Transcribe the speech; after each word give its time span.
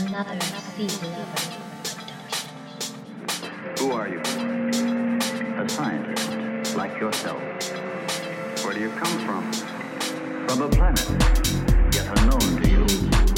another 0.00 0.38
Who 3.78 3.92
are 3.92 4.08
you? 4.08 4.20
A 4.20 5.68
scientist, 5.68 6.76
like 6.76 6.98
yourself. 6.98 7.40
Where 8.64 8.74
do 8.74 8.80
you 8.80 8.90
come 8.90 9.18
from? 9.26 9.52
From 10.48 10.62
a 10.62 10.68
planet, 10.68 11.08
yet 11.94 12.18
unknown 12.18 12.62
to 12.62 12.70
you. 12.70 13.33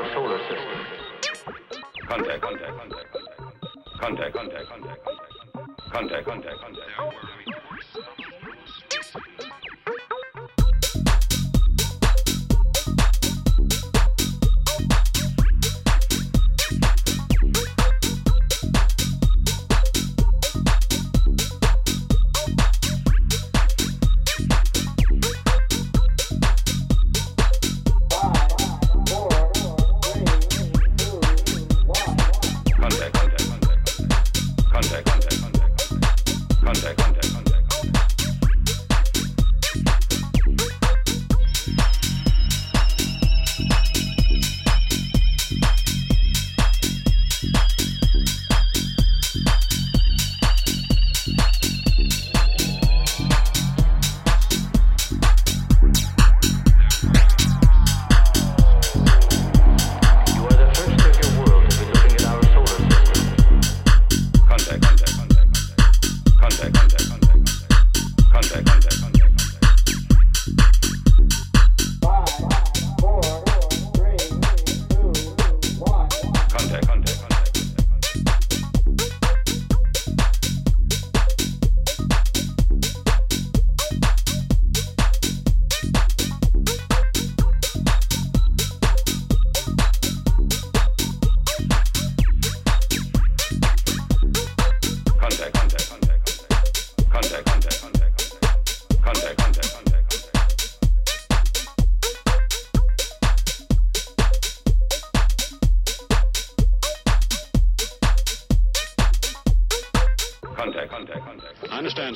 our 0.00 0.12
solar 0.14 0.38
system. 0.48 0.86
Contact, 2.08 2.40
contact, 2.42 2.78
contact, 2.78 3.12
contact, 4.00 4.32
contact, 4.32 4.66
contact, 4.68 5.04
contact, 5.92 6.24
contact, 6.24 6.26
contact, 6.26 6.96
contact. 6.96 7.29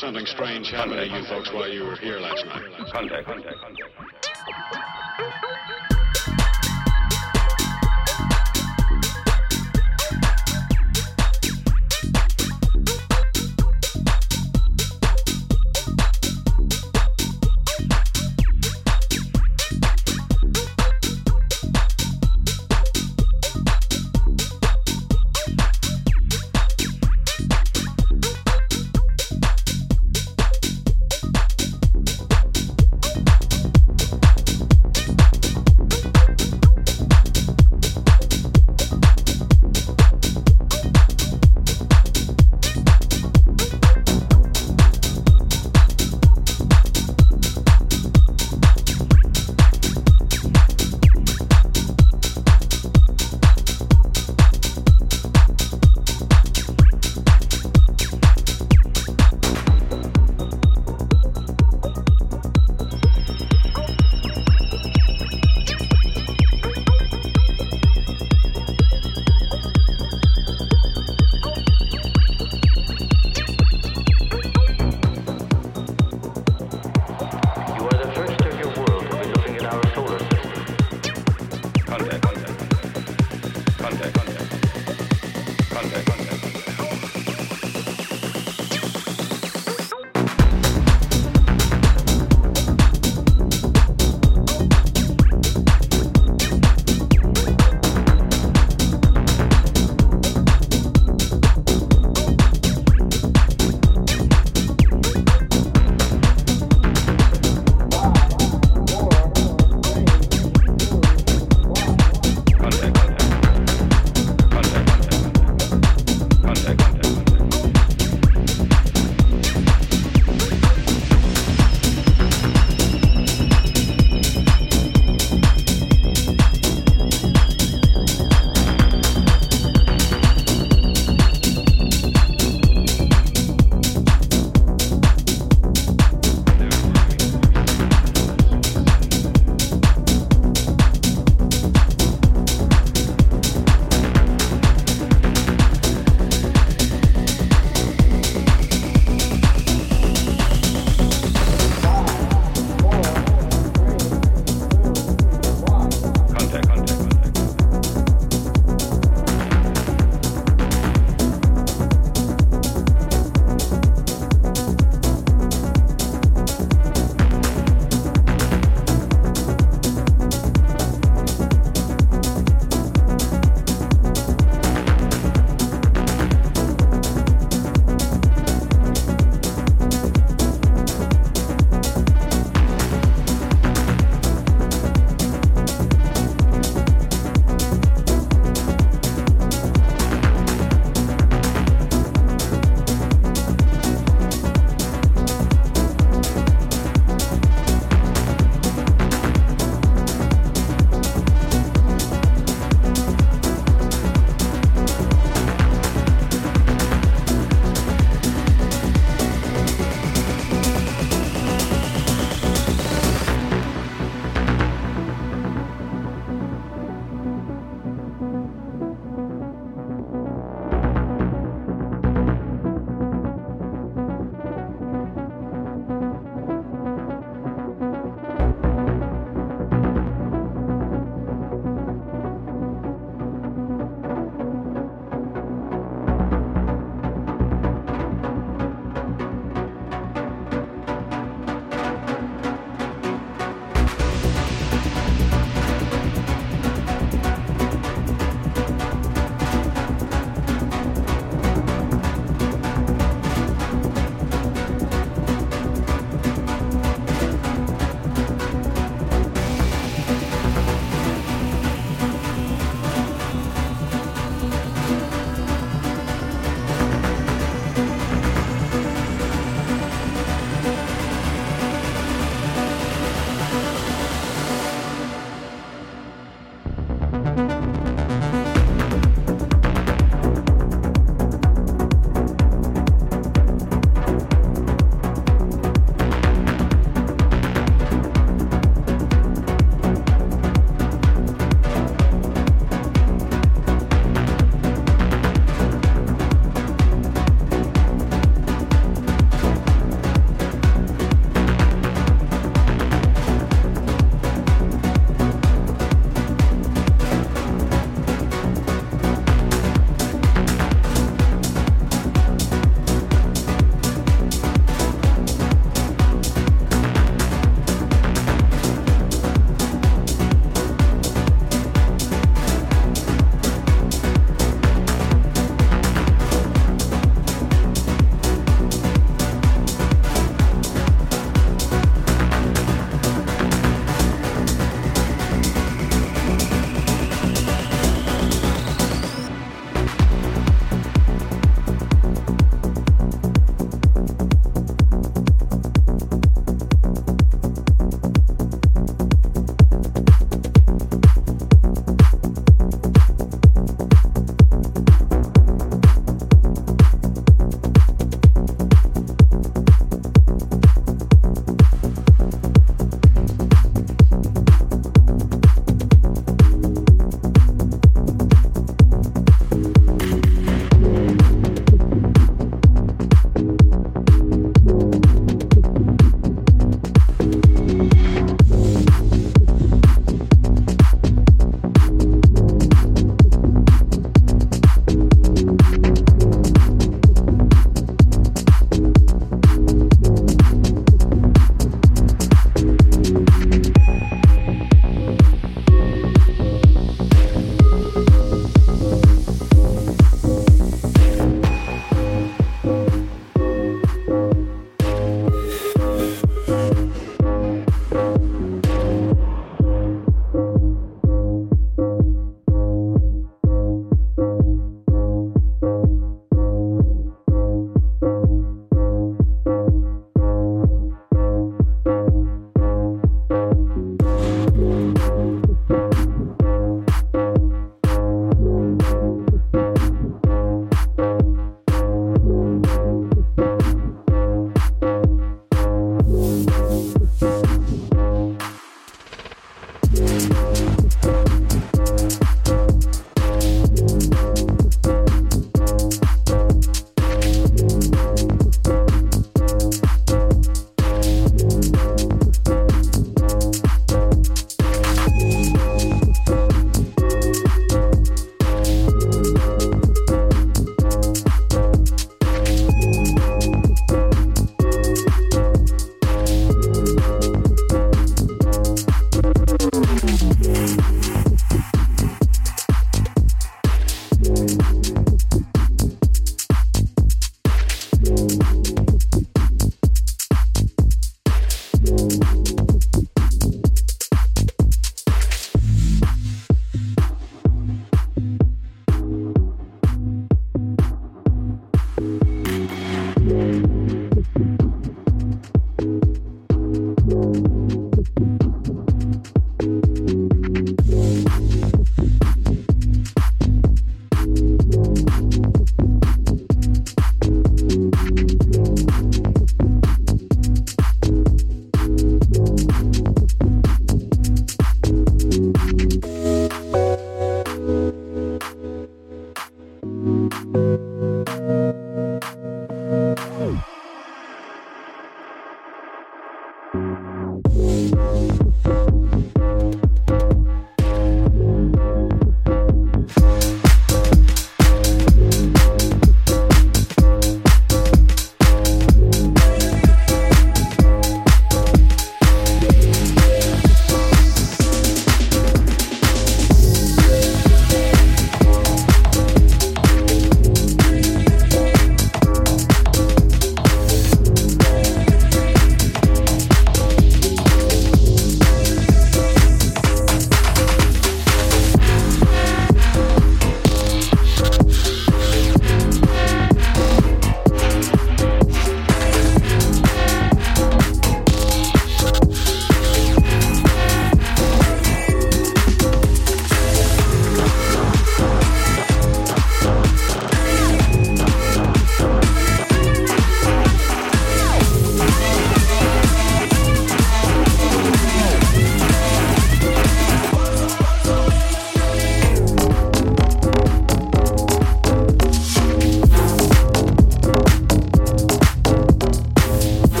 something 0.00 0.24
strange 0.24 0.70
happened 0.70 0.96
to 0.96 1.06
you 1.06 1.22
folks 1.28 1.52
while 1.52 1.68
you 1.68 1.84
were 1.84 1.96
here 1.96 2.18
last 2.18 2.44
night. 2.46 2.62
Contact. 2.90 3.28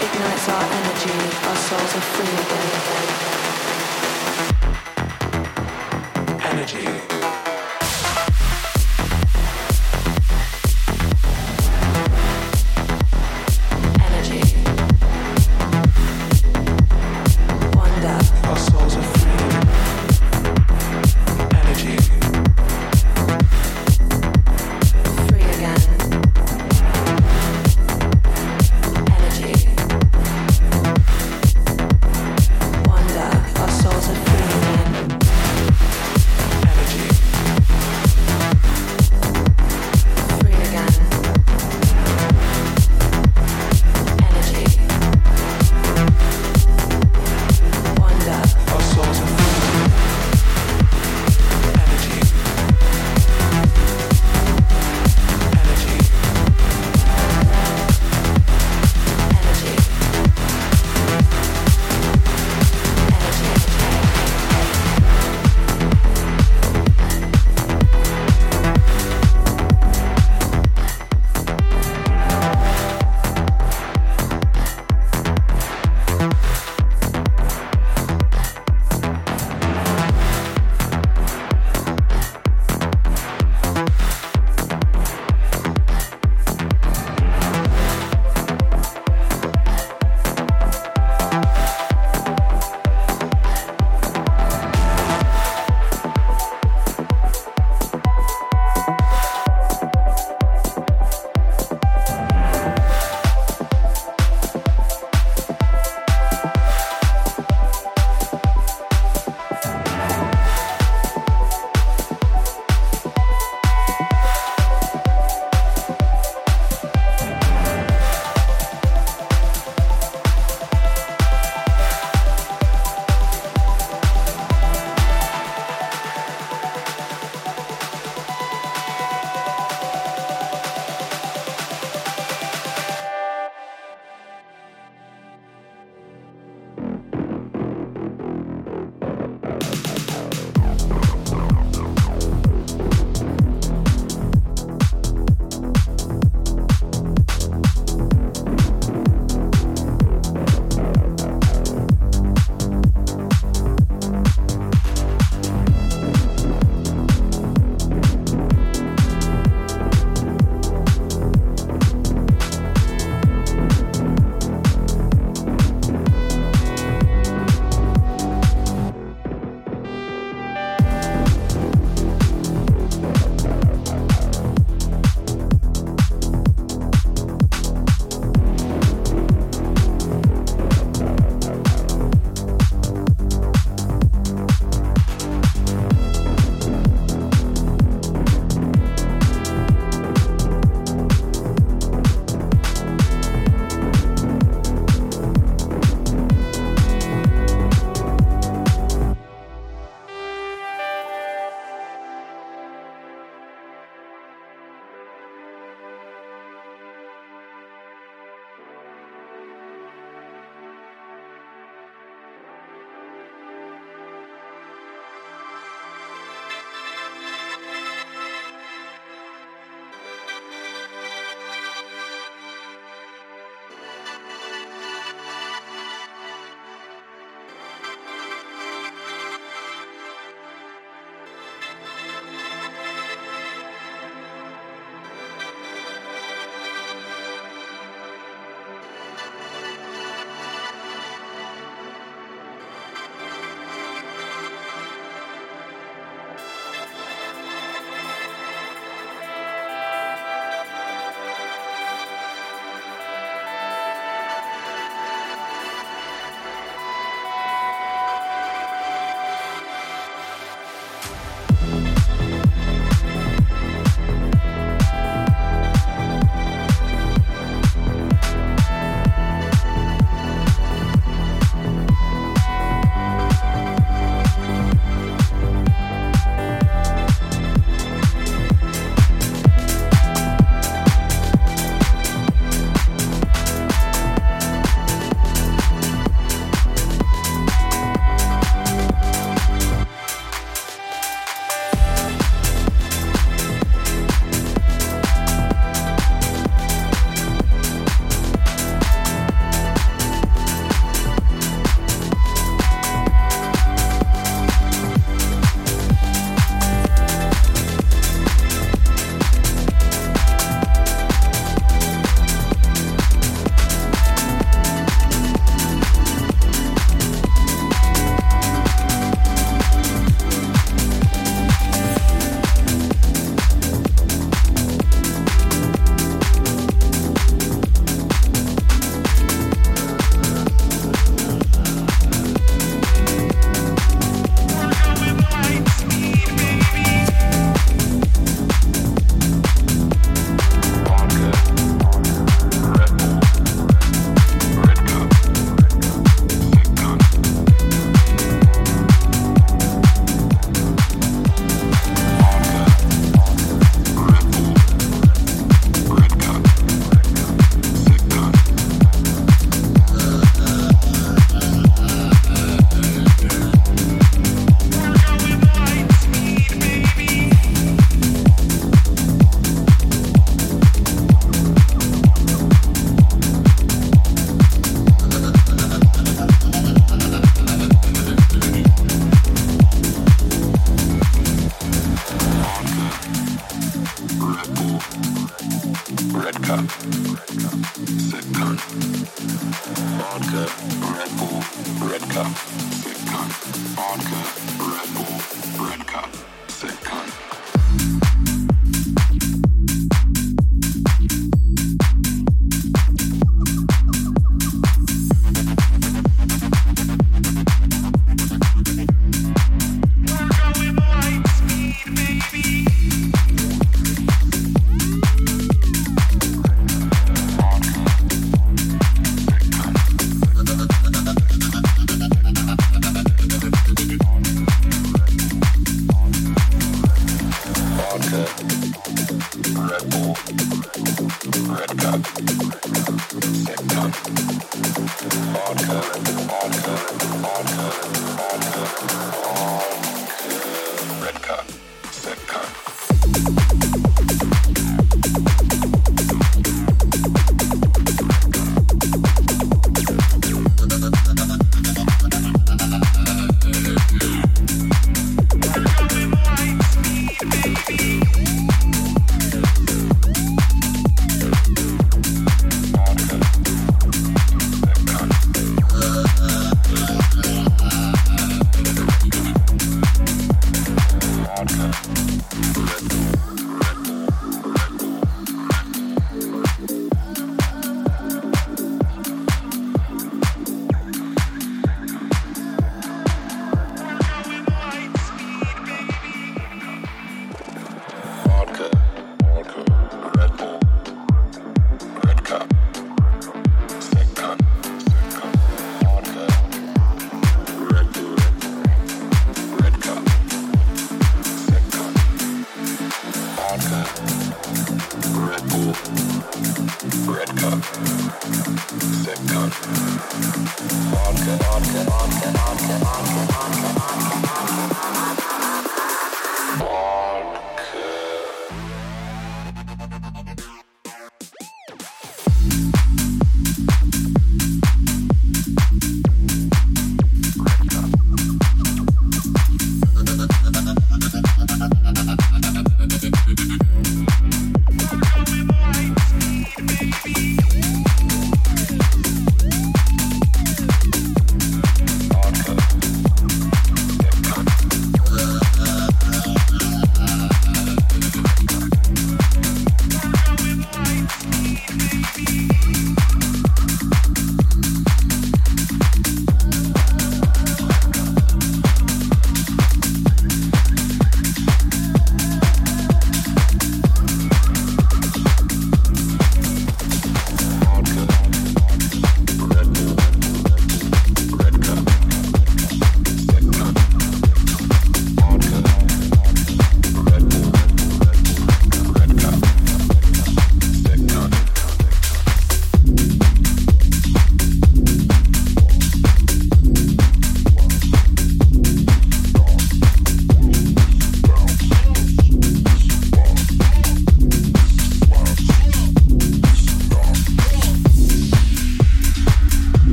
Ignites 0.00 0.48
our 0.48 0.62
energy, 0.62 1.18
our 1.48 1.56
souls 1.56 1.92
are 1.96 2.06
free 2.14 2.34
again. 2.42 2.68
Energy. 6.50 7.37